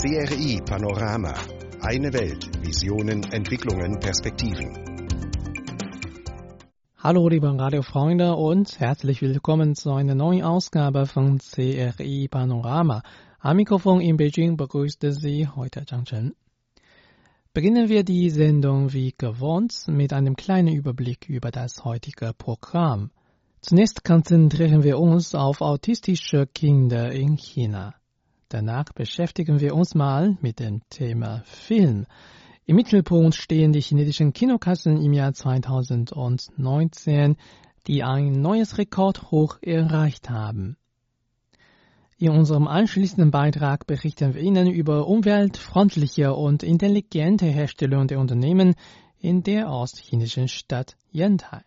[0.00, 1.34] CRI Panorama.
[1.82, 2.48] Eine Welt.
[2.64, 4.72] Visionen, Entwicklungen, Perspektiven.
[6.96, 13.02] Hallo liebe Radiofreunde und herzlich willkommen zu einer neuen Ausgabe von CRI Panorama.
[13.40, 16.34] Am Mikrofon in Beijing begrüßte Sie heute Zhang Chen.
[17.52, 23.10] Beginnen wir die Sendung wie gewohnt mit einem kleinen Überblick über das heutige Programm.
[23.60, 27.99] Zunächst konzentrieren wir uns auf autistische Kinder in China.
[28.50, 32.06] Danach beschäftigen wir uns mal mit dem Thema Film.
[32.66, 37.36] Im Mittelpunkt stehen die chinesischen Kinokassen im Jahr 2019,
[37.86, 40.76] die ein neues Rekordhoch erreicht haben.
[42.18, 48.74] In unserem anschließenden Beitrag berichten wir Ihnen über umweltfreundliche und intelligente Herstellung der Unternehmen
[49.20, 51.62] in der ostchinesischen Stadt Yantai.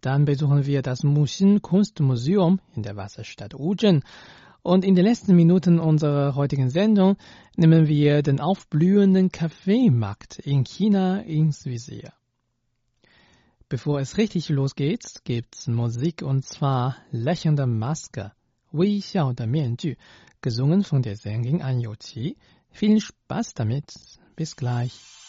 [0.00, 4.04] Dann besuchen wir das Muxin Kunstmuseum in der Wasserstadt Wuzhen
[4.68, 7.16] und in den letzten Minuten unserer heutigen Sendung
[7.56, 12.12] nehmen wir den aufblühenden Kaffeemarkt in China ins Visier.
[13.70, 18.32] Bevor es richtig losgeht, gibt's Musik und zwar Lächelnde Maske,
[18.70, 19.94] Wei Xiao de Mianju,
[20.42, 22.36] gesungen von der Sängerin An Youqi.
[22.70, 23.94] Viel Spaß damit.
[24.36, 25.27] Bis gleich.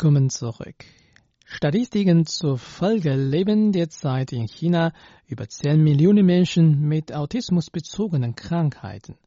[0.00, 0.86] Willkommen zurück.
[1.44, 4.94] Statistiken zufolge leben derzeit in China
[5.26, 9.18] über 10 Millionen Menschen mit autismusbezogenen Krankheiten,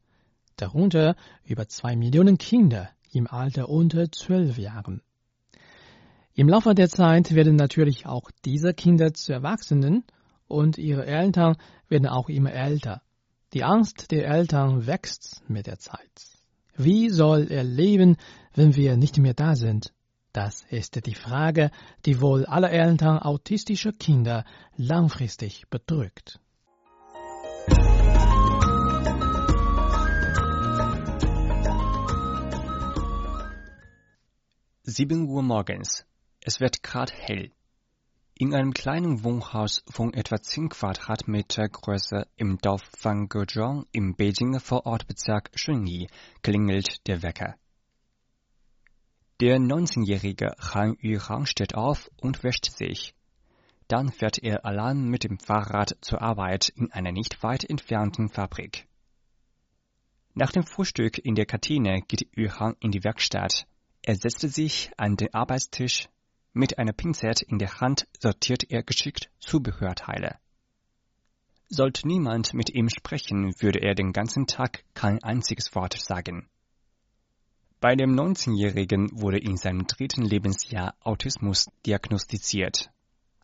[0.56, 5.00] darunter über 2 Millionen Kinder im Alter unter 12 Jahren.
[6.34, 10.02] Im Laufe der Zeit werden natürlich auch diese Kinder zu Erwachsenen
[10.48, 11.54] und ihre Eltern
[11.88, 13.00] werden auch immer älter.
[13.52, 16.26] Die Angst der Eltern wächst mit der Zeit.
[16.76, 18.16] Wie soll er leben,
[18.56, 19.93] wenn wir nicht mehr da sind?
[20.34, 21.70] Das ist die Frage,
[22.04, 24.44] die wohl alle Eltern autistischer Kinder
[24.76, 26.40] langfristig bedrückt.
[34.82, 36.04] Sieben Uhr morgens.
[36.40, 37.52] Es wird grad hell.
[38.36, 44.58] In einem kleinen Wohnhaus von etwa 10 Quadratmeter Größe im Dorf von Gozhong im Beijinger
[44.58, 46.08] Vorortbezirk Shunyi
[46.42, 47.54] klingelt der Wecker.
[49.40, 53.14] Der 19-jährige Han Yuhang steht auf und wäscht sich.
[53.88, 58.86] Dann fährt er allein mit dem Fahrrad zur Arbeit in einer nicht weit entfernten Fabrik.
[60.34, 63.66] Nach dem Frühstück in der Kantine geht Yuhang in die Werkstatt.
[64.02, 66.08] Er setzt sich an den Arbeitstisch.
[66.52, 70.38] Mit einer Pinzette in der Hand sortiert er geschickt Zubehörteile.
[71.68, 76.48] Sollte niemand mit ihm sprechen, würde er den ganzen Tag kein einziges Wort sagen.
[77.84, 82.90] Bei dem 19-Jährigen wurde in seinem dritten Lebensjahr Autismus diagnostiziert.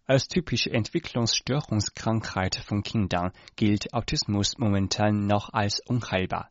[0.07, 6.51] Als typische Entwicklungsstörungskrankheit von Kindern gilt Autismus momentan noch als unheilbar.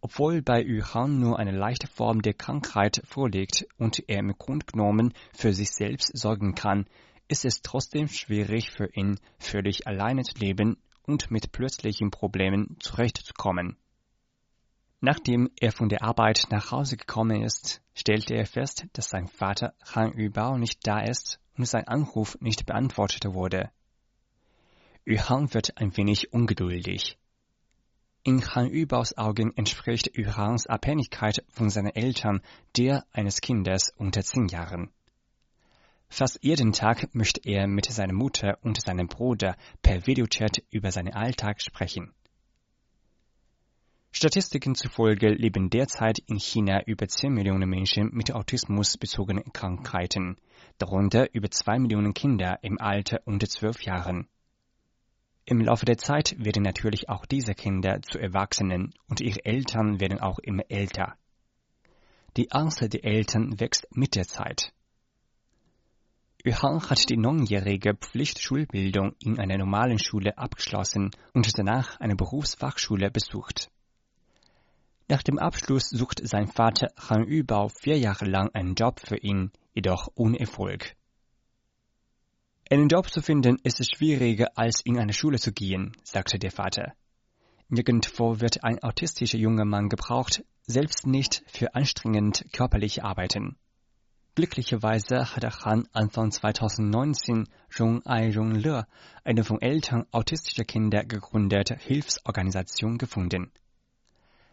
[0.00, 5.12] Obwohl bei Yuhan nur eine leichte Form der Krankheit vorliegt und er im Grunde genommen
[5.34, 6.86] für sich selbst sorgen kann,
[7.28, 13.76] ist es trotzdem schwierig für ihn, völlig alleine zu leben und mit plötzlichen Problemen zurechtzukommen.
[15.00, 19.72] Nachdem er von der Arbeit nach Hause gekommen ist, stellte er fest, dass sein Vater
[19.94, 23.70] Han Yubao nicht da ist und sein Anruf nicht beantwortet wurde.
[25.06, 27.18] Yuhan wird ein wenig ungeduldig.
[28.22, 32.42] In Han Yubaos Augen entspricht Yuhans Abhängigkeit von seinen Eltern
[32.76, 34.90] der eines Kindes unter zehn Jahren.
[36.10, 41.14] Fast jeden Tag möchte er mit seiner Mutter und seinem Bruder per Videochat über seinen
[41.14, 42.12] Alltag sprechen.
[44.12, 50.36] Statistiken zufolge leben derzeit in China über 10 Millionen Menschen mit autismusbezogenen Krankheiten,
[50.78, 54.28] darunter über 2 Millionen Kinder im Alter unter 12 Jahren.
[55.44, 60.18] Im Laufe der Zeit werden natürlich auch diese Kinder zu Erwachsenen und ihre Eltern werden
[60.18, 61.16] auch immer älter.
[62.36, 64.72] Die Angst der Eltern wächst mit der Zeit.
[66.44, 73.70] Yuhan hat die neunjährige Pflichtschulbildung in einer normalen Schule abgeschlossen und danach eine Berufsfachschule besucht.
[75.10, 79.50] Nach dem Abschluss sucht sein Vater Han Yubao vier Jahre lang einen Job für ihn,
[79.74, 80.94] jedoch ohne Erfolg.
[82.70, 86.92] Einen Job zu finden ist schwieriger als in eine Schule zu gehen, sagte der Vater.
[87.68, 93.56] Nirgendwo wird ein autistischer junger Mann gebraucht, selbst nicht für anstrengend körperliche Arbeiten.
[94.36, 97.48] Glücklicherweise hat Han Anfang 2019
[97.80, 98.86] Rong Ai Rong Le,
[99.24, 103.50] eine von Eltern autistischer Kinder gegründete Hilfsorganisation gefunden.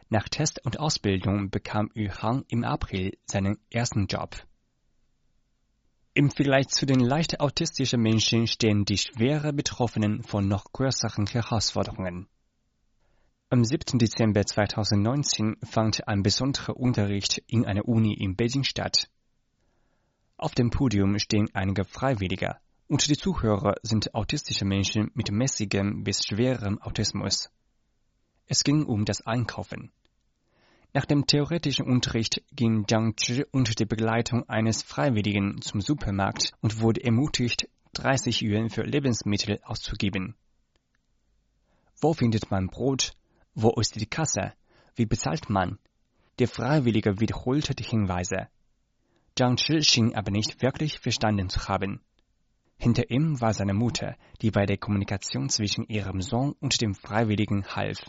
[0.10, 4.38] Nach Test und Ausbildung bekam Yu Hang im April seinen ersten Job.
[6.14, 12.28] Im Vergleich zu den leicht autistischen Menschen stehen die schwerer Betroffenen vor noch größeren Herausforderungen.
[13.50, 14.00] Am 7.
[14.00, 19.10] Dezember 2019 fand ein besonderer Unterricht in einer Uni in Beijing statt.
[20.38, 22.56] Auf dem Podium stehen einige Freiwillige
[22.88, 27.50] und die Zuhörer sind autistische Menschen mit mäßigem bis schwerem Autismus.
[28.48, 29.92] Es ging um das Einkaufen.
[30.94, 36.80] Nach dem theoretischen Unterricht ging Jiang Zhi unter der Begleitung eines Freiwilligen zum Supermarkt und
[36.80, 40.36] wurde ermutigt, 30 Yuan für Lebensmittel auszugeben.
[42.00, 43.14] Wo findet man Brot?
[43.54, 44.54] Wo ist die Kasse?
[44.96, 45.78] Wie bezahlt man?
[46.40, 48.48] Der Freiwillige wiederholte die Hinweise.
[49.38, 52.02] Jiang Zhi schien aber nicht wirklich verstanden zu haben.
[52.78, 57.66] Hinter ihm war seine Mutter, die bei der Kommunikation zwischen ihrem Sohn und dem Freiwilligen
[57.76, 58.00] half.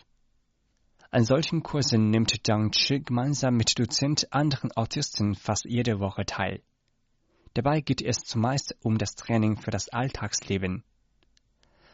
[1.11, 6.61] An solchen Kursen nimmt Zhang Chi gemeinsam mit Dozent anderen Autisten fast jede Woche teil.
[7.55, 10.85] Dabei geht es zumeist um das Training für das Alltagsleben.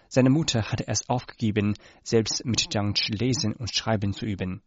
[0.09, 4.63] Seine Mutter hatte es aufgegeben, selbst mit Zhang Chi lesen und schreiben zu üben.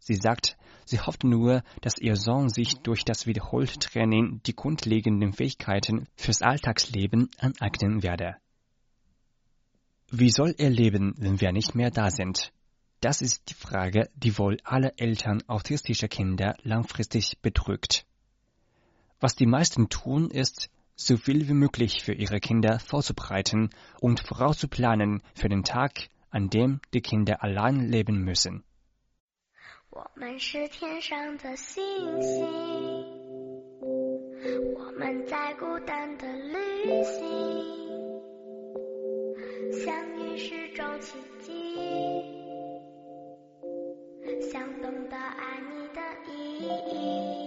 [0.00, 5.32] Sie sagt, sie hofft nur, dass ihr Sohn sich durch das wiederholte Training die grundlegenden
[5.32, 8.38] Fähigkeiten fürs Alltagsleben aneignen werde.
[10.10, 12.52] Wie soll er leben, wenn wir nicht mehr da sind?
[13.00, 18.04] Das ist die Frage, die wohl alle Eltern autistischer Kinder langfristig bedrückt.
[19.20, 25.22] Was die meisten tun, ist, so viel wie möglich für ihre Kinder vorzubereiten und vorauszuplanen
[25.34, 28.64] für den Tag, an dem die Kinder allein leben müssen.
[44.40, 46.00] 想懂得爱你的
[46.32, 47.37] 意义。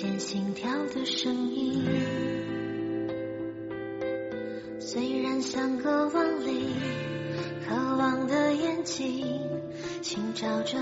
[0.00, 1.84] 见心跳的声音。
[4.78, 6.68] 虽然相隔万里，
[7.66, 9.26] 渴望的眼睛
[10.00, 10.78] 寻找着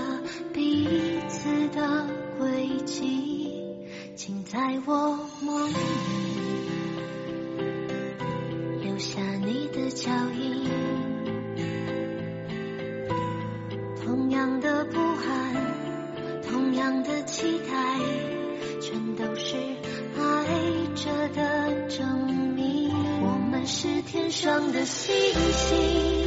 [0.53, 0.87] 彼
[1.27, 2.05] 此的
[2.37, 3.51] 轨迹，
[4.15, 5.73] 请在我梦里
[8.83, 10.86] 留下你的脚印。
[24.71, 25.15] 的星
[25.53, 26.26] 星，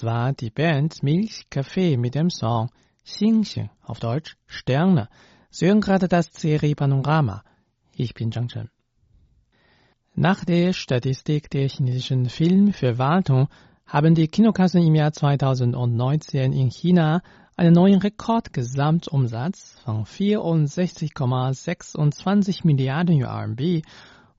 [0.00, 2.70] Das war die Band Milchkaffee mit dem Song
[3.04, 5.10] Xingxing, auf Deutsch Sterne.
[5.50, 7.44] Sie hören gerade das Serie Panorama.
[7.94, 8.70] Ich bin Zhang Chen.
[10.14, 13.50] Nach der Statistik der chinesischen Filmverwaltung
[13.84, 17.20] haben die Kinokassen im Jahr 2019 in China
[17.58, 23.82] einen neuen Rekordgesamtumsatz von 64,26 Milliarden RMB,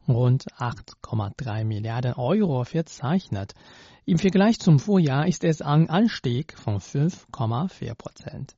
[0.07, 3.53] rund 8,3 Milliarden Euro verzeichnet.
[4.05, 8.55] Im Vergleich zum Vorjahr ist es ein Anstieg von 5,4 Prozent.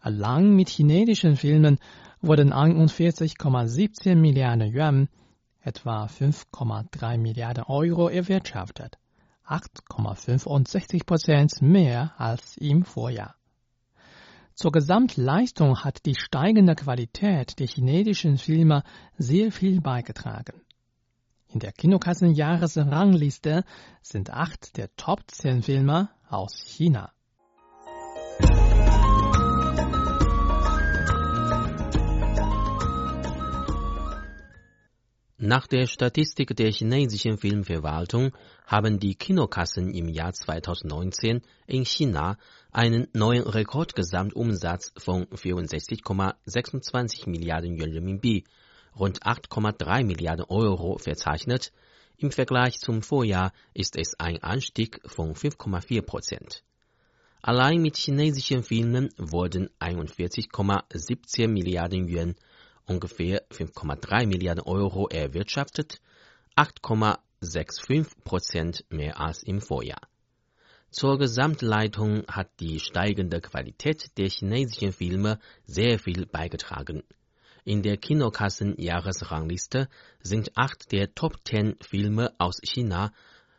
[0.00, 1.78] Allein mit chinesischen Filmen
[2.20, 5.08] wurden 41,17 Milliarden Yuan,
[5.60, 8.98] etwa 5,3 Milliarden Euro erwirtschaftet.
[9.46, 13.37] 8,65 Prozent mehr als im Vorjahr.
[14.60, 18.82] Zur Gesamtleistung hat die steigende Qualität der chinesischen Filme
[19.16, 20.62] sehr viel beigetragen.
[21.46, 23.62] In der Kinokassenjahresrangliste
[24.02, 27.12] sind acht der Top 10 Filme aus China.
[35.40, 38.32] Nach der Statistik der chinesischen Filmverwaltung
[38.66, 42.38] haben die Kinokassen im Jahr 2019 in China
[42.72, 48.44] einen neuen Rekordgesamtumsatz von 64,26 Milliarden Yuan Renminbi,
[48.98, 51.72] rund 8,3 Milliarden Euro verzeichnet.
[52.16, 56.64] Im Vergleich zum Vorjahr ist es ein Anstieg von 5,4 Prozent.
[57.40, 62.34] Allein mit chinesischen Filmen wurden 41,17 Milliarden Yuan
[62.84, 66.00] ungefähr 5,3 Milliarden Euro erwirtschaftet,
[66.56, 70.00] 8,65 Prozent mehr als im Vorjahr.
[70.90, 77.02] Zur Gesamtleitung hat die steigende Qualität der chinesischen Filme sehr viel beigetragen.
[77.64, 79.88] In der Kinokassen-Jahresrangliste
[80.22, 83.12] sind acht der Top 10 Filme aus China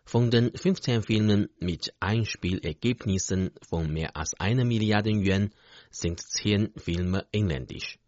[0.06, 5.52] von den 15 Filmen mit Einspielergebnissen von mehr als einer Milliarde Yuan
[5.92, 8.00] sind zehn Filme inländisch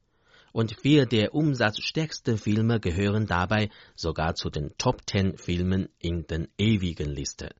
[0.52, 6.48] und vier der umsatzstärksten Filme gehören dabei sogar zu den Top Ten Filmen in den
[6.58, 7.52] ewigen Liste.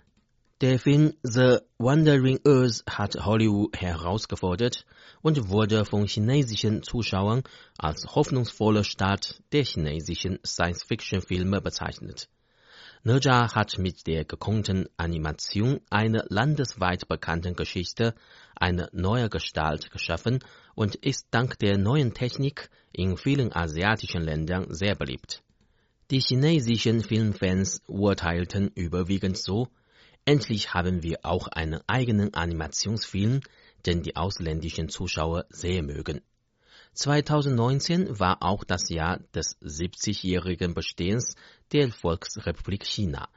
[0.62, 4.86] Der Film The Wandering Earth hat Hollywood herausgefordert
[5.24, 7.42] und wurde von chinesischen Zuschauern
[7.80, 12.30] als hoffnungsvoller Start der chinesischen Science-Fiction-Filme bezeichnet.
[13.04, 18.14] Nerja hat mit der gekonnten Animation einer landesweit bekannten Geschichte
[18.56, 20.44] eine neue Gestalt geschaffen
[20.76, 25.42] und ist dank der neuen Technik in vielen asiatischen Ländern sehr beliebt.
[26.12, 29.68] Die chinesischen Filmfans urteilten überwiegend so,
[30.26, 33.42] endlich haben wir auch einen eigenen Animationsfilm,
[33.86, 36.22] den die ausländischen Zuschauer sehr mögen.
[36.94, 41.36] 2019 war auch das Jahr des 70-jährigen Bestehens
[41.72, 43.30] der Volksrepublik China.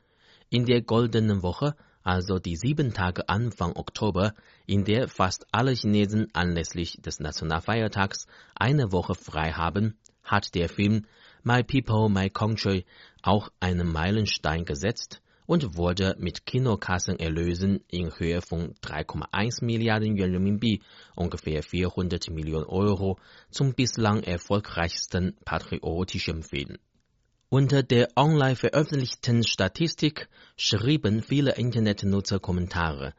[0.51, 4.35] In der goldenen Woche, also die sieben Tage Anfang Oktober,
[4.67, 11.07] in der fast alle Chinesen anlässlich des Nationalfeiertags eine Woche frei haben, hat der Film
[11.43, 12.85] My People, My Country
[13.23, 20.81] auch einen Meilenstein gesetzt und wurde mit Kinokassenerlösen in Höhe von 3,1 Milliarden Yuan Renminbi,
[21.15, 23.19] ungefähr 400 Millionen Euro,
[23.51, 26.79] zum bislang erfolgreichsten patriotischen Film.
[27.51, 33.15] Unter der online veröffentlichten Statistik schrieben viele Internetnutzer Kommentare.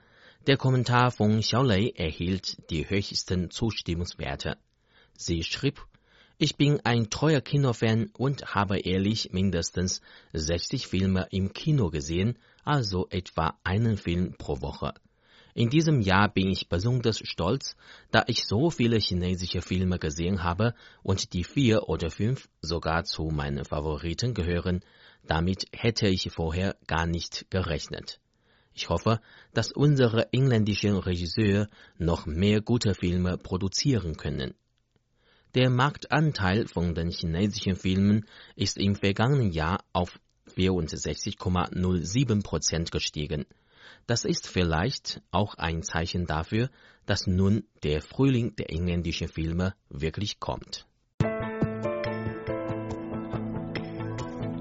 [0.47, 4.57] Der Kommentar von Xiaolei erhielt die höchsten Zustimmungswerte.
[5.13, 5.85] Sie schrieb,
[6.37, 10.01] ich bin ein treuer Kinofan und habe ehrlich mindestens
[10.33, 14.93] 60 Filme im Kino gesehen, also etwa einen Film pro Woche.
[15.53, 17.77] In diesem Jahr bin ich besonders stolz,
[18.11, 23.29] da ich so viele chinesische Filme gesehen habe und die vier oder fünf sogar zu
[23.29, 24.81] meinen Favoriten gehören.
[25.23, 28.19] Damit hätte ich vorher gar nicht gerechnet.
[28.73, 29.21] Ich hoffe,
[29.53, 34.55] dass unsere inländischen Regisseure noch mehr gute Filme produzieren können.
[35.55, 38.25] Der Marktanteil von den chinesischen Filmen
[38.57, 40.19] ist im vergangenen Jahr auf
[40.53, 43.45] 64,07 Prozent gestiegen.
[44.05, 46.69] Das ist vielleicht auch ein Zeichen dafür,
[47.05, 50.85] dass nun der Frühling der inländischen Filme wirklich kommt.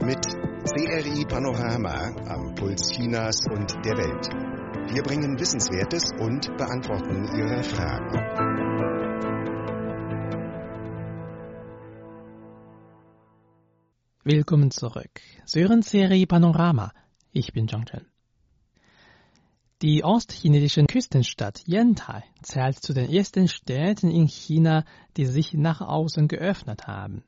[0.01, 0.25] Mit
[0.65, 4.29] CRI Panorama am Puls Chinas und der Welt.
[4.95, 8.54] Wir bringen Wissenswertes und beantworten Ihre Fragen.
[14.27, 15.21] Willkommen zurück.
[15.53, 16.95] Hören Serie Panorama.
[17.31, 18.07] Ich bin Zhang Chen.
[19.83, 24.87] Die ostchinesische Küstenstadt Yantai zählt zu den ersten Städten in China,
[25.19, 27.23] die sich nach außen geöffnet haben.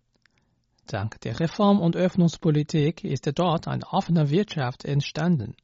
[0.86, 5.54] Dank der Reform- und Öffnungspolitik ist dort eine offene Wirtschaft entstanden.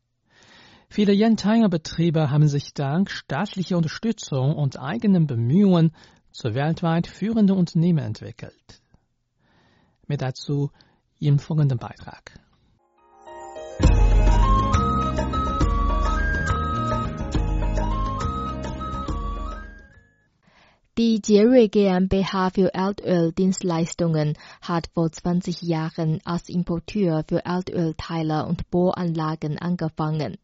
[0.90, 5.97] Viele Yantaier Betriebe haben sich dank staatlicher Unterstützung und eigenen Bemühungen
[6.31, 8.83] zu weltweit führenden Unternehmen entwickelt.
[10.07, 10.71] Mehr dazu
[11.26, 12.32] im folgenden Beitrag.
[20.98, 29.56] Die Jerry GmbH für Erdöldienstleistungen hat vor 20 Jahren als Importeur für Erdölteile und Bohranlagen
[29.58, 30.37] angefangen.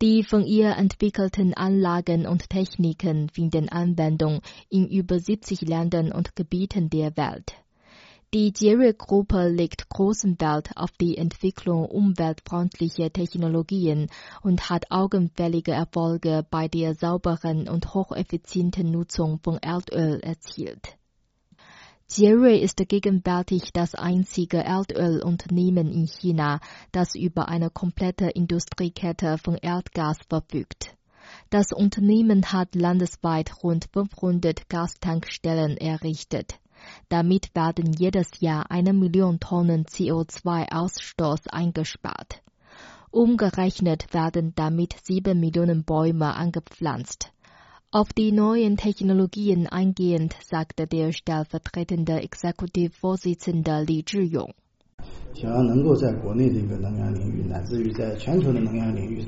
[0.00, 6.88] Die von ihr entwickelten Anlagen und Techniken finden Anwendung in über 70 Ländern und Gebieten
[6.88, 7.61] der Welt.
[8.34, 14.08] Die Jerry-Gruppe legt großen Wert auf die Entwicklung umweltfreundlicher Technologien
[14.40, 20.96] und hat augenfällige Erfolge bei der sauberen und hocheffizienten Nutzung von Erdöl erzielt.
[22.10, 30.16] Jerry ist gegenwärtig das einzige Erdölunternehmen in China, das über eine komplette Industriekette von Erdgas
[30.26, 30.96] verfügt.
[31.50, 36.58] Das Unternehmen hat landesweit rund 500 Gastankstellen errichtet.
[37.09, 42.41] Damit werden jedes Jahr eine Million Tonnen CO2-Ausstoß eingespart.
[43.11, 47.31] Umgerechnet werden damit sieben Millionen Bäume angepflanzt.
[47.89, 54.53] Auf die neuen Technologien eingehend sagte der stellvertretende Exekutivvorsitzende Li Zhiyong.
[55.33, 59.25] 想要能够在国内这个能源领域，乃至于在全球的能源领域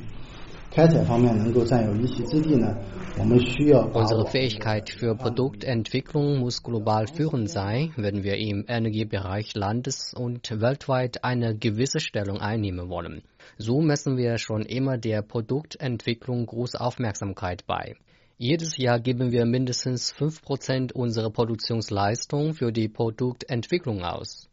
[3.93, 11.23] Unsere Fähigkeit für Produktentwicklung muss global führend sein, wenn wir im Energiebereich landes- und weltweit
[11.23, 13.23] eine gewisse Stellung einnehmen wollen.
[13.57, 17.95] So messen wir schon immer der Produktentwicklung große Aufmerksamkeit bei.
[18.37, 24.49] Jedes Jahr geben wir mindestens 5% unserer Produktionsleistung für die Produktentwicklung aus.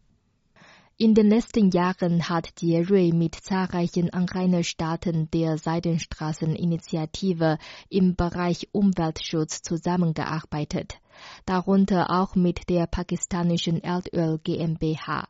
[1.02, 7.58] In den letzten Jahren hat Jerui mit zahlreichen Anrainerstaaten der Seidenstraßeninitiative
[7.90, 11.00] im Bereich Umweltschutz zusammengearbeitet,
[11.48, 15.28] darunter auch mit der pakistanischen Erdöl GmbH.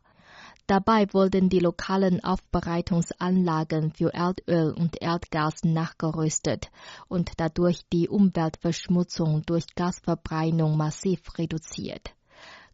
[0.66, 6.70] Dabei wurden die lokalen Aufbereitungsanlagen für Erdöl und Erdgas nachgerüstet
[7.08, 12.14] und dadurch die Umweltverschmutzung durch Gasverbrennung massiv reduziert.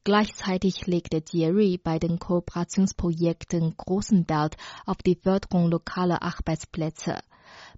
[0.09, 7.19] Gleichzeitig legte Thierry bei den Kooperationsprojekten großen Wert auf die Förderung lokaler Arbeitsplätze.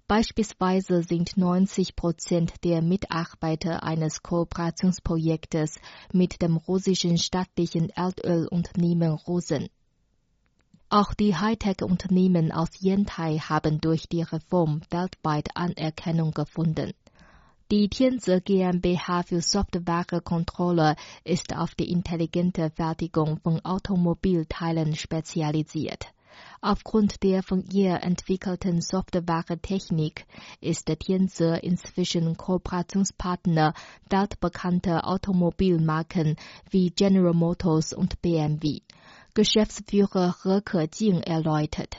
[0.07, 5.77] Beispielsweise sind 90 Prozent der Mitarbeiter eines Kooperationsprojektes
[6.13, 9.67] mit dem russischen staatlichen Erdölunternehmen Rosen.
[10.87, 16.93] Auch die Hightech-Unternehmen aus Yantai haben durch die Reform weltweit Anerkennung gefunden.
[17.72, 26.06] Die Tianze GmbH für Softwarekontrolle ist auf die intelligente Fertigung von Automobilteilen spezialisiert.
[26.60, 30.26] Aufgrund der von ihr entwickelten Softwaretechnik
[30.60, 33.72] ist Tianze inzwischen Kooperationspartner
[34.10, 36.36] weltbekannter Automobilmarken
[36.70, 38.80] wie General Motors und BMW.
[39.34, 41.96] Geschäftsführer He Kejing erläutert.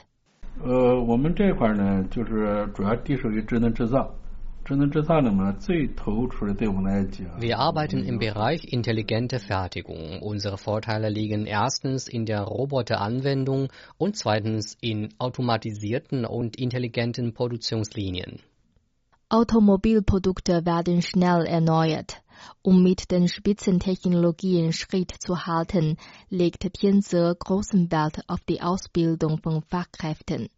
[0.63, 4.15] 呃，我们这块呢，就是主要隶属于智能制造。
[7.38, 10.22] Wir arbeiten im Bereich intelligente Fertigung.
[10.22, 18.40] Unsere Vorteile liegen erstens in der Roboteranwendung und zweitens in automatisierten und intelligenten Produktionslinien.
[19.28, 22.22] Automobilprodukte werden schnell erneuert.
[22.62, 25.96] Um mit den Spitzentechnologien Schritt zu halten,
[26.28, 30.48] legt Tianze großen Wert auf die Ausbildung von Fachkräften.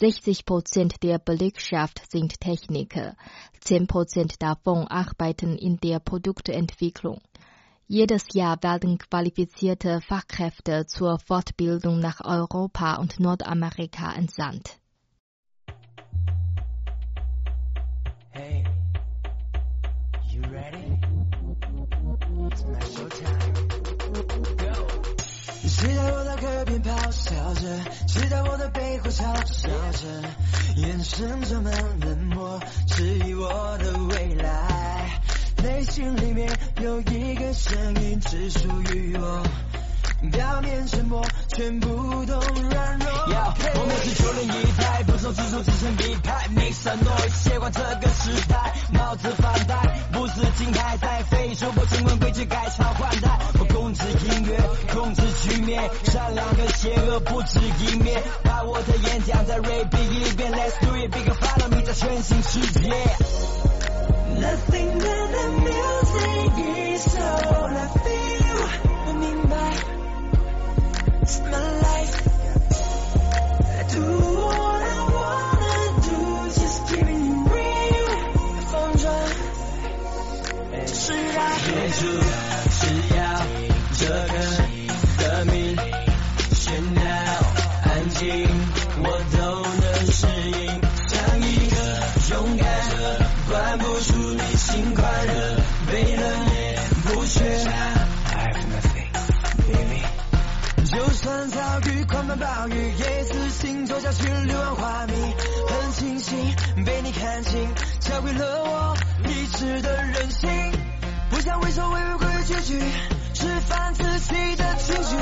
[0.00, 3.16] 60 Prozent der Belegschaft sind Techniker,
[3.62, 7.20] 10 Prozent davon arbeiten in der Produktentwicklung.
[7.88, 14.78] Jedes Jahr werden qualifizierte Fachkräfte zur Fortbildung nach Europa und Nordamerika entsandt.
[18.30, 18.64] Hey,
[20.30, 21.00] you ready?
[22.50, 23.47] It's my show
[27.60, 27.66] 着？
[28.06, 30.06] 谁在我的背后嘲笑着？
[30.76, 35.20] 眼神装满冷漠，质疑我的未来。
[35.62, 36.48] 内心里面
[36.80, 39.42] 有一个声音，只属于我。
[40.32, 41.88] 表面沉默，全部
[42.26, 43.08] 都软弱。
[43.74, 49.76] 我们是九零一代，不受指数支撑比派，make some noise，接管这个时代，帽子反戴，
[50.12, 53.38] 不是金牌在飞，手不成文规矩改朝换代。
[53.60, 54.58] 我控制音乐，
[54.92, 58.20] 控制局面，善良跟邪恶不止一面。
[58.42, 62.90] 把我的演讲再 repeat 一遍，Let's do it，big follow me，在全新世界。
[64.38, 66.52] Nothing but the music
[66.96, 68.87] is all I feel，
[71.28, 72.14] It's my life.
[73.76, 76.20] I do what I wanna do,
[76.58, 76.88] just
[77.44, 78.08] real.
[78.58, 78.96] If I'm
[81.36, 82.27] I?
[102.58, 105.16] 狂风暴雨，也自信走下去，柳暗花明。
[105.68, 107.68] 很庆幸被你看清，
[108.00, 110.50] 教会了我理智的任性。
[111.30, 112.80] 不想畏首畏尾，规规矩矩，
[113.34, 115.14] 释放自己的情绪。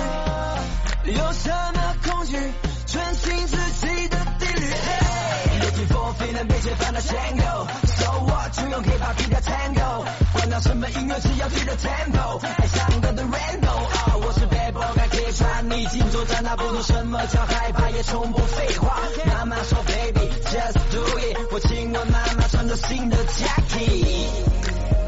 [1.12, 2.38] 有什么恐惧？
[2.86, 4.72] 遵循自己的定律。
[5.60, 8.52] Looking for feeling，被解放的 Tango，So what？
[8.52, 13.82] 就用 Hip Hop 替代 Tango，管他什么音乐，只要对的 Tempo，爱上的的 Random。
[14.24, 14.86] 我是 Bad Boy，
[15.38, 18.98] 该可以穿逆境作战，那不懂什么叫害怕，也从不废话。
[19.26, 21.36] 妈妈说 Baby，just do it。
[21.52, 24.26] 我亲吻妈妈穿着新的 Jacket。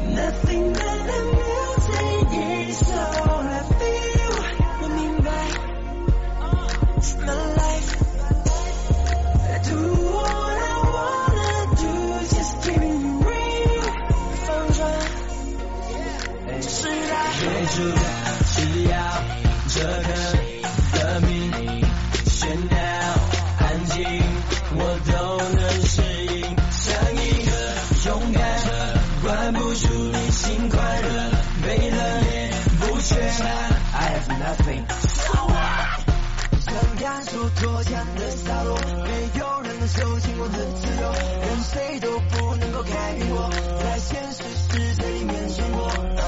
[0.09, 2.29] Nothing but the music
[2.69, 4.33] is all I feel。
[4.81, 5.31] 我明白
[6.99, 7.97] ，It's my life。
[9.61, 11.89] Do what I wanna do,
[12.29, 13.85] just keep it real。
[14.45, 14.79] 放转，
[16.61, 17.13] 就是爱。
[17.39, 17.41] 接
[17.75, 17.77] 住，
[18.55, 18.93] 只要
[19.67, 20.09] 这个
[37.59, 43.49] 脱缰的洒落，没有人能收紧我的自由，任谁都不能够改变我，
[43.83, 46.18] 在现实世界里面生活。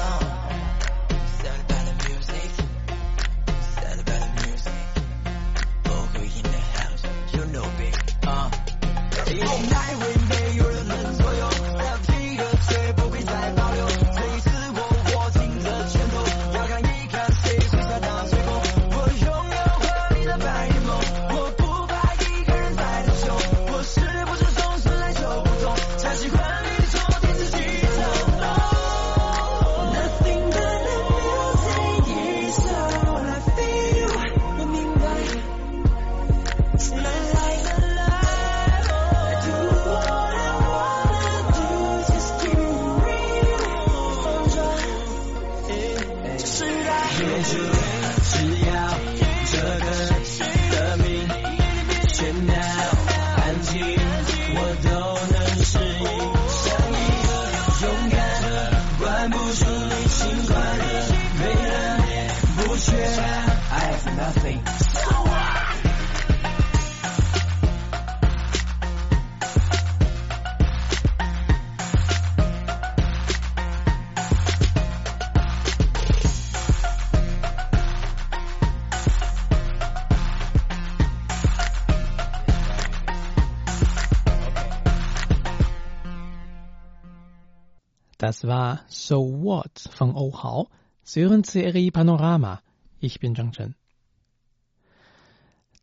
[88.52, 90.68] War So What von O Hao.
[91.02, 92.60] Sie hören CRI Panorama.
[93.00, 93.74] Ich bin Zhang Chen.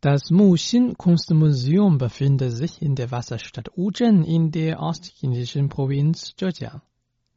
[0.00, 6.80] Das Muxin Kunstmuseum befindet sich in der Wasserstadt Wuzhen in der ostchinesischen Provinz Zhejiang.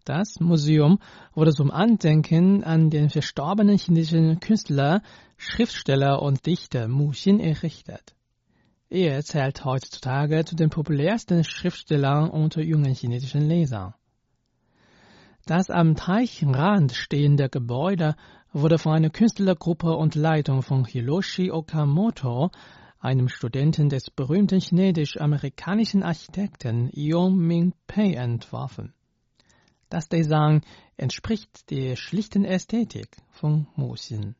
[0.06, 1.00] Das Museum
[1.34, 5.02] wurde zum Andenken an den verstorbenen chinesischen Künstler,
[5.38, 8.14] Schriftsteller und Dichter Mu Xin errichtet.
[8.92, 13.96] Er zählt heutzutage zu den populärsten Schriftstellern unter jungen chinesischen Lesern.
[15.46, 18.16] Das am Teichrand stehende Gebäude
[18.54, 22.50] wurde von einer Künstlergruppe und Leitung von Hiroshi Okamoto,
[23.02, 28.94] einem Studenten des berühmten chinesisch-amerikanischen Architekten Yong Ming Pei, entworfen.
[29.90, 30.62] Das Design
[30.96, 34.36] entspricht der schlichten Ästhetik von Muxin.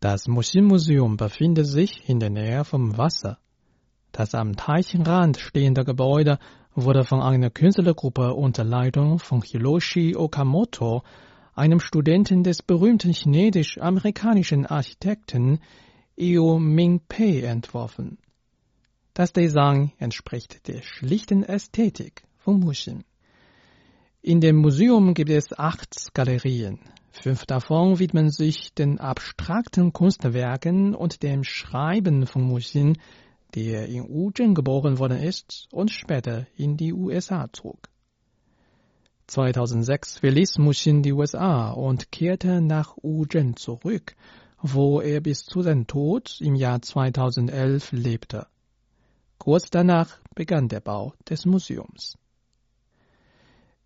[0.00, 3.36] Das Muxin-Museum befindet sich in der Nähe vom Wasser.
[4.12, 6.38] Das am Teichrand stehende Gebäude
[6.74, 11.02] wurde von einer Künstlergruppe unter Leitung von Hiroshi Okamoto,
[11.54, 15.60] einem Studenten des berühmten chinesisch-amerikanischen Architekten
[16.16, 18.16] Io Ming Pei, entworfen.
[19.12, 23.04] Das Design entspricht der schlichten Ästhetik von Muxin.
[24.22, 26.78] In dem Museum gibt es acht Galerien.
[27.20, 32.96] Fünf davon widmen sich den abstrakten Kunstwerken und dem Schreiben von Muxin,
[33.54, 37.90] der in Wuzhen geboren worden ist und später in die USA zog.
[39.26, 44.16] 2006 verließ Muxin die USA und kehrte nach Wuzhen zurück,
[44.62, 48.46] wo er bis zu seinem Tod im Jahr 2011 lebte.
[49.36, 52.16] Kurz danach begann der Bau des Museums.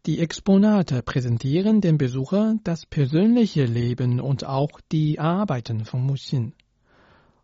[0.07, 6.53] Die Exponate präsentieren dem Besucher das persönliche Leben und auch die Arbeiten von Muxin.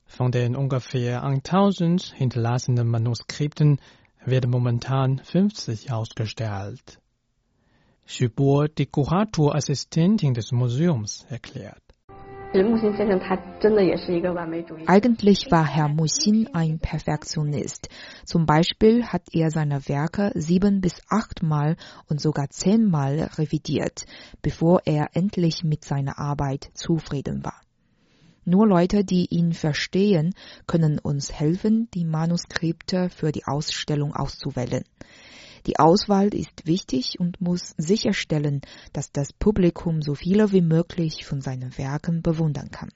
[0.05, 3.81] Von den ungefähr 1000 hinterlassenen Manuskripten
[4.27, 7.01] werden momentan 50 ausgestellt.
[8.05, 11.90] Schubur, die Kuraturassistentin des Museums, erklärt.
[14.87, 17.89] Eigentlich war Herr Musin ein Perfektionist.
[18.25, 21.77] Zum Beispiel hat er seine Werke sieben bis achtmal
[22.09, 24.05] und sogar zehnmal revidiert,
[24.43, 27.61] bevor er endlich mit seiner Arbeit zufrieden war.
[28.45, 30.35] Nur Leute, die ihn verstehen,
[30.67, 34.83] können uns helfen, die Manuskripte für die Ausstellung auszuwählen.
[35.67, 41.41] Die Auswahl ist wichtig und muss sicherstellen, dass das Publikum so viele wie möglich von
[41.41, 42.91] seinen Werken bewundern kann.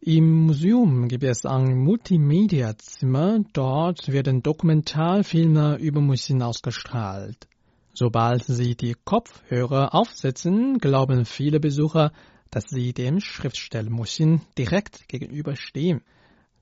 [0.00, 3.40] Im Museum gibt es ein Multimedia-Zimmer.
[3.52, 7.48] Dort werden Dokumentarfilme über Musik ausgestrahlt.
[7.94, 12.12] Sobald Sie die Kopfhörer aufsetzen, glauben viele Besucher,
[12.50, 16.02] dass sie dem Schriftsteller Mushin direkt gegenüberstehen.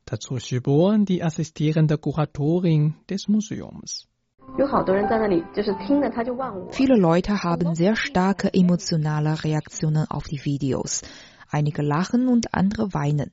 [0.07, 4.09] Dazu Sübor, die assistierende Kuratorin des Museums.
[6.71, 11.03] Viele Leute haben sehr starke emotionale Reaktionen auf die Videos.
[11.51, 13.33] Einige lachen und andere weinen.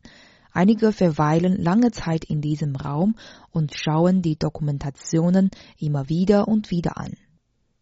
[0.51, 3.15] Einige verweilen lange Zeit in diesem Raum
[3.51, 5.49] und schauen die Dokumentationen
[5.79, 7.13] immer wieder und wieder an.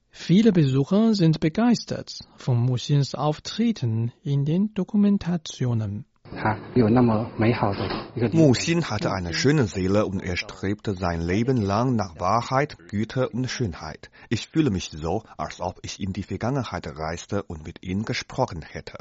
[0.10, 6.06] Viele Besucher sind begeistert von Mussins Auftreten in den Dokumentationen.
[8.34, 13.50] Musin hatte eine schöne Seele und er strebte sein Leben lang nach Wahrheit, Güte und
[13.50, 14.10] Schönheit.
[14.30, 18.62] Ich fühle mich so, als ob ich in die Vergangenheit reiste und mit ihm gesprochen
[18.62, 18.98] hätte.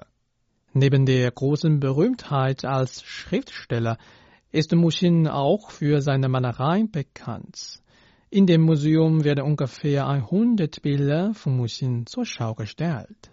[0.72, 3.96] Neben der großen Berühmtheit als Schriftsteller
[4.52, 7.80] ist Musin auch für seine Malerei bekannt.
[8.30, 13.32] In dem Museum werden ungefähr 100 Bilder von Musin zur Schau gestellt.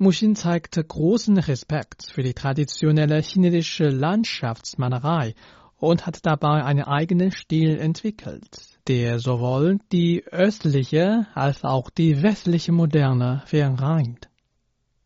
[0.00, 5.34] Mushin zeigte großen Respekt für die traditionelle chinesische Landschaftsmalerei
[5.76, 12.70] und hat dabei einen eigenen Stil entwickelt, der sowohl die östliche als auch die westliche
[12.70, 14.28] Moderne vereint.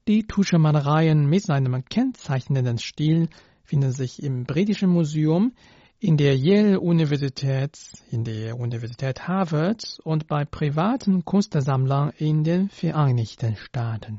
[0.09, 3.29] Die Tuschemalereien mit seinem kennzeichnenden Stil
[3.65, 5.53] finden sich im Britischen Museum,
[6.01, 7.79] in der Yale-Universität,
[8.11, 14.19] in der Universität Harvard und bei privaten Kunstsammlern in den Vereinigten Staaten.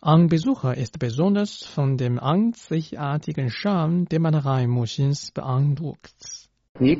[0.00, 6.48] Ein Besucher ist besonders von dem einzigartigen Charme der Malerei Muxins beeindruckt.
[6.78, 6.96] Wir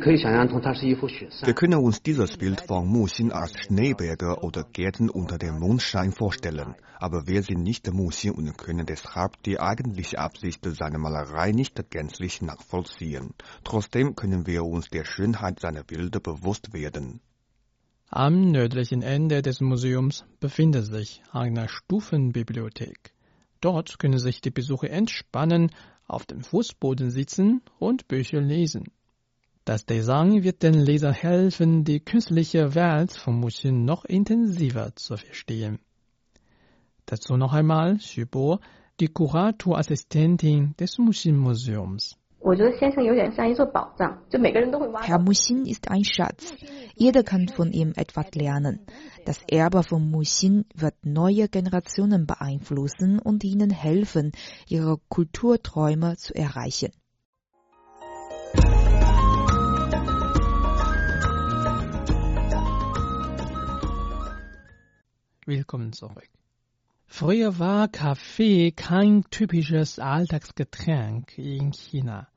[1.54, 7.28] können uns dieses Bild von Muxin als Schneeberge oder Gärten unter dem Mondschein vorstellen, aber
[7.28, 13.32] wir sind nicht Muxin und können deshalb die eigentliche Absicht seiner Malerei nicht gänzlich nachvollziehen.
[13.62, 17.20] Trotzdem können wir uns der Schönheit seiner Bilder bewusst werden.
[18.11, 23.12] Am nördlichen Ende des Museums befindet sich eine Stufenbibliothek.
[23.61, 25.71] Dort können sich die Besucher entspannen,
[26.07, 28.85] auf dem Fußboden sitzen und Bücher lesen.
[29.66, 35.79] Das Design wird den Leser helfen, die künstliche Welt von Musin noch intensiver zu verstehen.
[37.05, 38.57] Dazu noch einmal Xu
[39.01, 42.17] die Kuratorassistentin des Musin-Museums.
[45.01, 46.55] Herr Muxin ist ein Schatz.
[46.94, 48.87] Jeder kann von ihm etwas lernen.
[49.24, 54.33] Das Erbe von Muxin wird neue Generationen beeinflussen und ihnen helfen,
[54.68, 56.92] ihre Kulturträume zu erreichen.
[65.44, 66.29] Willkommen zurück.
[67.11, 72.29] Früher war Kaffee kein typisches Alltagsgetränk in China.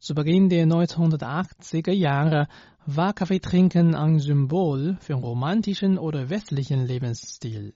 [0.00, 2.48] Zu Beginn der 1980er Jahre
[2.84, 7.72] war Kaffeetrinken ein Symbol für romantischen oder westlichen Lebensstil.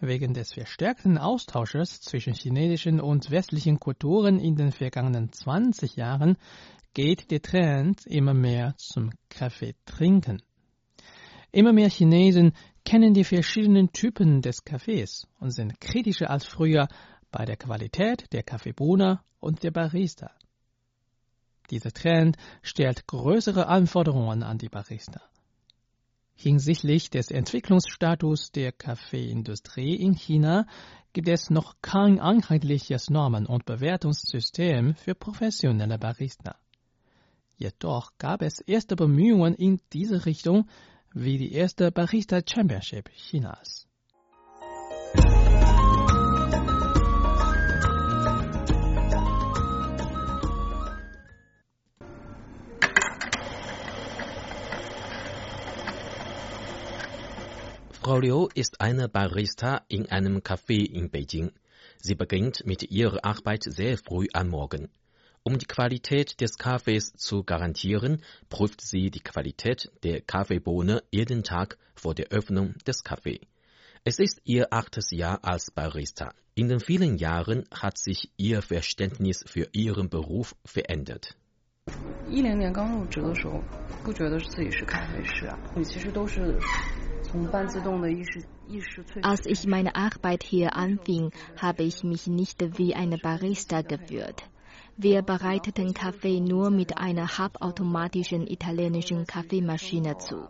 [0.00, 6.36] Wegen des verstärkten Austausches zwischen chinesischen und westlichen Kulturen in den vergangenen 20 Jahren
[6.92, 10.42] geht der Trend immer mehr zum Kaffeetrinken.
[11.52, 12.52] Immer mehr Chinesen
[12.92, 16.88] kennen die verschiedenen Typen des Kaffees und sind kritischer als früher
[17.30, 20.30] bei der Qualität der Kaffeebohne und der Barista.
[21.70, 25.22] Dieser Trend stellt größere Anforderungen an die Barista.
[26.34, 30.66] Hinsichtlich des Entwicklungsstatus der Kaffeeindustrie in China
[31.14, 36.56] gibt es noch kein einheitliches Normen- und Bewertungssystem für professionelle Barista.
[37.56, 40.68] Jedoch gab es erste Bemühungen in diese Richtung
[41.14, 43.86] wie die erste Barista Championship Chinas.
[58.02, 61.52] Frau Liu ist eine Barista in einem Café in Beijing.
[61.98, 64.88] Sie beginnt mit ihrer Arbeit sehr früh am Morgen.
[65.44, 71.78] Um die Qualität des Kaffees zu garantieren, prüft sie die Qualität der Kaffeebohne jeden Tag
[71.96, 73.40] vor der Öffnung des Cafés.
[74.04, 76.32] Es ist ihr achtes Jahr als Barista.
[76.54, 81.36] In den vielen Jahren hat sich ihr Verständnis für ihren Beruf verändert.
[89.22, 94.51] Als ich meine Arbeit hier anfing, habe ich mich nicht wie eine Barista gefühlt.
[94.96, 100.48] Wir bereiteten Kaffee nur mit einer halbautomatischen italienischen Kaffeemaschine zu.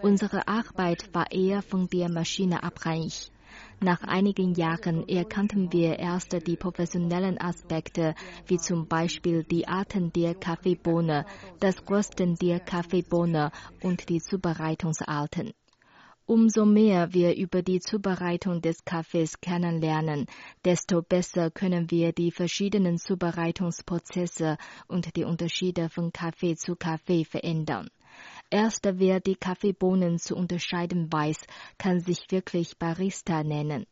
[0.00, 3.32] Unsere Arbeit war eher von der Maschine abhängig.
[3.80, 8.14] Nach einigen Jahren erkannten wir erst die professionellen Aspekte,
[8.46, 11.26] wie zum Beispiel die Arten der Kaffeebohne,
[11.58, 13.50] das Rösten der Kaffeebohne
[13.82, 15.52] und die Zubereitungsarten.
[16.26, 20.26] Umso mehr wir über die Zubereitung des Kaffees kennenlernen,
[20.64, 24.56] desto besser können wir die verschiedenen Zubereitungsprozesse
[24.86, 27.88] und die Unterschiede von Kaffee zu Kaffee verändern.
[28.50, 31.38] Erst wer die Kaffeebohnen zu unterscheiden weiß,
[31.78, 33.86] kann sich wirklich Barista nennen.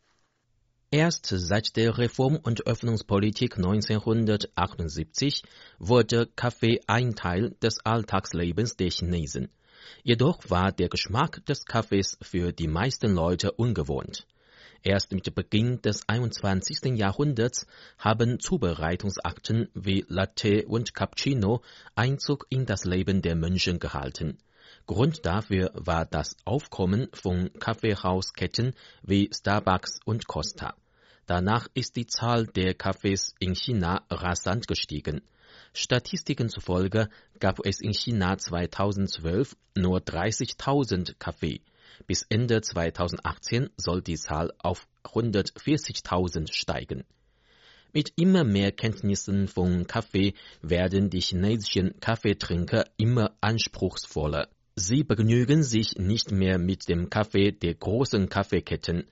[0.92, 5.44] Erst seit der Reform- und Öffnungspolitik 1978
[5.78, 9.50] wurde Kaffee ein Teil des Alltagslebens der Chinesen.
[10.02, 14.26] Jedoch war der Geschmack des Kaffees für die meisten Leute ungewohnt.
[14.82, 16.96] Erst mit Beginn des 21.
[16.96, 17.66] Jahrhunderts
[17.98, 21.60] haben Zubereitungsakten wie Latte und Cappuccino
[21.94, 24.38] Einzug in das Leben der Menschen gehalten.
[24.86, 30.74] Grund dafür war das Aufkommen von Kaffeehausketten wie Starbucks und Costa.
[31.26, 35.20] Danach ist die Zahl der Kaffees in China rasant gestiegen.
[35.72, 37.08] Statistiken zufolge
[37.38, 41.60] gab es in China 2012 nur 30.000 Kaffee.
[42.06, 47.04] Bis Ende 2018 soll die Zahl auf 140.000 steigen.
[47.92, 54.48] Mit immer mehr Kenntnissen von Kaffee werden die chinesischen Kaffeetrinker immer anspruchsvoller.
[54.76, 59.04] Sie begnügen sich nicht mehr mit dem Kaffee der großen Kaffeeketten.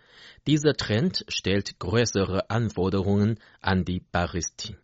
[0.46, 4.76] Dieser Trend stellt größere Anforderungen an die Baristi.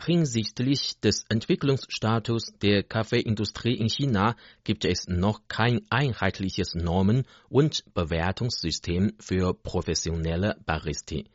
[0.00, 9.12] Hinsichtlich des Entwicklungsstatus der Kaffeeindustrie in China gibt es noch kein einheitliches Normen- und Bewertungssystem
[9.20, 11.26] für professionelle Baristi.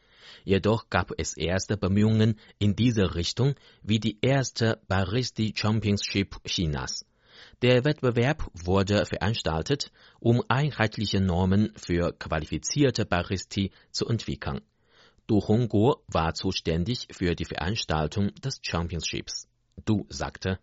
[0.44, 7.06] Jedoch gab es erste Bemühungen in diese Richtung wie die erste Baristi Championship Chinas.
[7.62, 14.62] Der Wettbewerb wurde veranstaltet, um einheitliche Normen für qualifizierte Baristi zu entwickeln.
[15.28, 19.50] Du Hongguo war zuständig für die Veranstaltung des Championships.
[19.84, 20.58] Du sagte,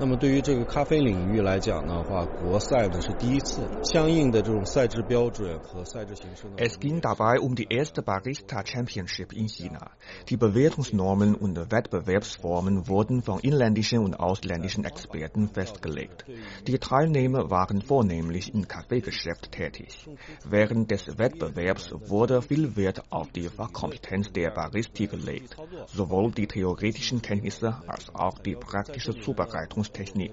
[0.00, 6.54] 那么对于这个咖啡领域来讲的话，国赛呢是第一次，相应的这种赛制标准和赛制形式呢。
[6.56, 9.90] Es ging dabei um die erste Barista Championship in China.
[10.28, 16.24] Die Bewertungsnormen und Wettbewerbsformen wurden von inländischen und ausländischen Experten festgelegt.
[16.68, 20.06] Die Teilnehmer waren vornehmlich im Kaffeegeschäft tätig.
[20.48, 25.56] Während des Wettbewerbs wurde viel Wert auf die Fachkompetenz der Baristi gelegt,
[25.86, 30.31] sowohl die theoretischen Kenntnisse als auch die praktische Zubereitung Verarbeitungstechnik.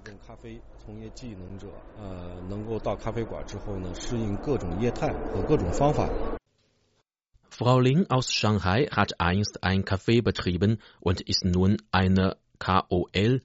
[7.50, 13.40] Frau Ling aus Shanghai hat einst ein Café betrieben und ist nun eine KOL,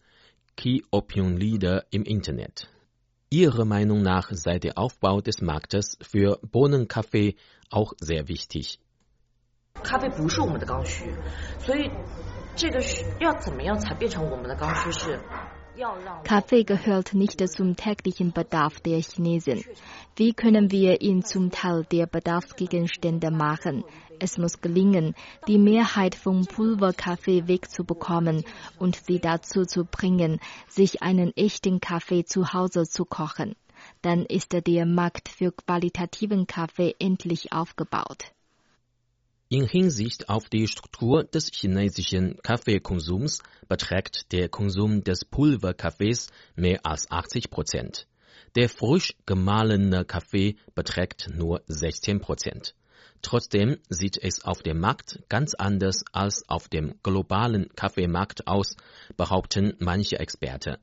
[0.55, 2.69] Key Opinion Leader im Internet.
[3.29, 7.35] Ihrer Meinung nach sei der Aufbau des Marktes für Bohnenkaffee
[7.69, 8.79] auch sehr wichtig.
[9.83, 9.99] 咖
[16.23, 19.63] Kaffee gehört nicht zum täglichen Bedarf der Chinesen.
[20.15, 23.83] Wie können wir ihn zum Teil der Bedarfsgegenstände machen?
[24.19, 25.15] Es muss gelingen,
[25.47, 28.45] die Mehrheit vom Pulverkaffee wegzubekommen
[28.79, 33.55] und sie dazu zu bringen, sich einen echten Kaffee zu Hause zu kochen.
[34.01, 38.34] Dann ist der Markt für qualitativen Kaffee endlich aufgebaut.
[39.47, 47.11] In Hinsicht auf die Struktur des chinesischen Kaffeekonsums beträgt der Konsum des Pulverkaffees mehr als
[47.11, 48.07] 80 Prozent.
[48.55, 52.73] Der frisch gemahlene Kaffee beträgt nur 16 Prozent.
[53.21, 58.75] Trotzdem sieht es auf dem Markt ganz anders als auf dem globalen Kaffeemarkt aus,
[59.15, 60.77] behaupten manche Experten.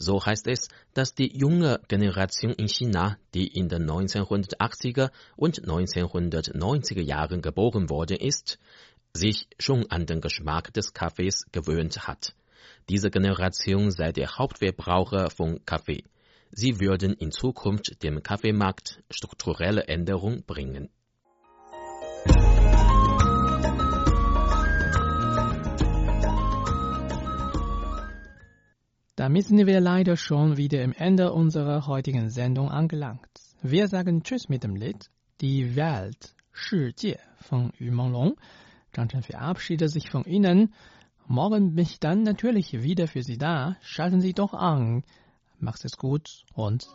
[0.00, 7.02] So heißt es, dass die junge Generation in China, die in den 1980er und 1990er
[7.02, 8.60] Jahren geboren worden ist,
[9.12, 12.32] sich schon an den Geschmack des Kaffees gewöhnt hat.
[12.88, 16.04] Diese Generation sei der Hauptverbraucher von Kaffee.
[16.52, 20.90] Sie würden in Zukunft dem Kaffeemarkt strukturelle Änderungen bringen.
[29.18, 33.28] Damit sind wir leider schon wieder am Ende unserer heutigen Sendung angelangt.
[33.62, 35.10] Wir sagen Tschüss mit dem Lied
[35.40, 38.36] Die Welt, 世界 von Yu Monglong.
[38.92, 40.72] Zhang Chen verabschiedet sich von Ihnen.
[41.26, 43.76] Morgen bin ich dann natürlich wieder für Sie da.
[43.80, 45.02] Schalten Sie doch an.
[45.58, 46.86] Macht es gut und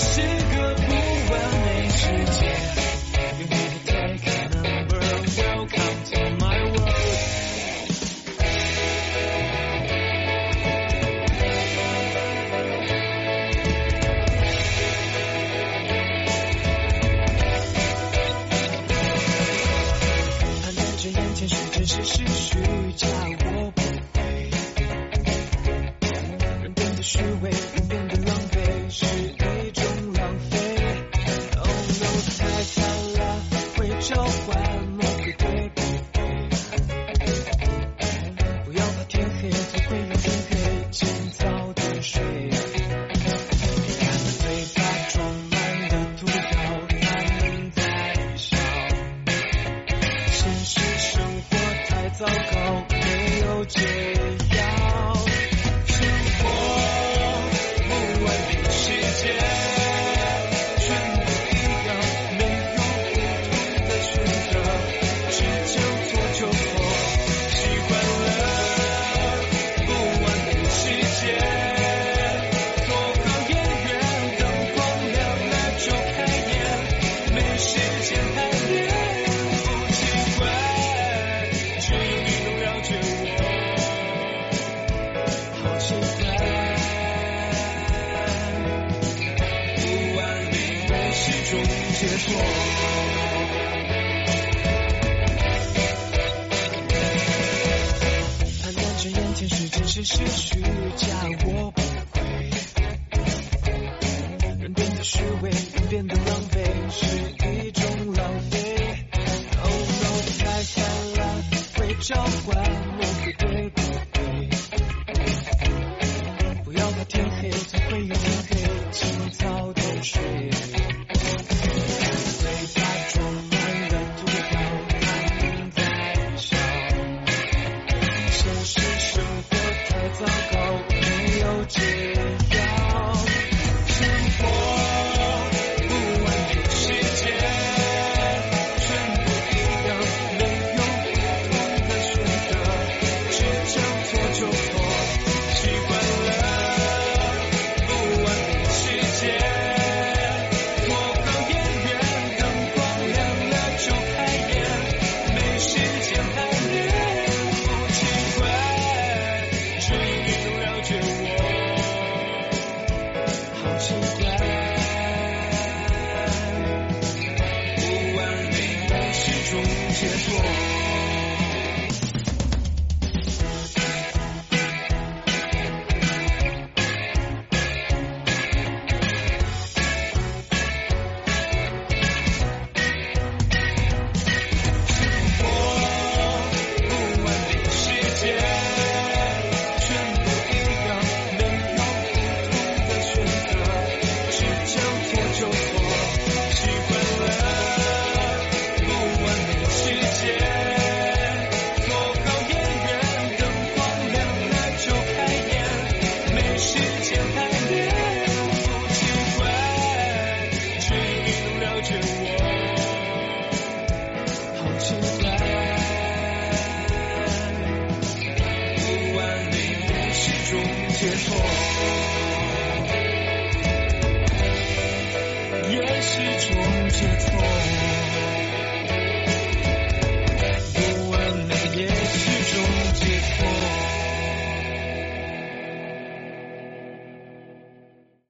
[0.00, 0.92] 是个不
[1.32, 2.27] 完美世界。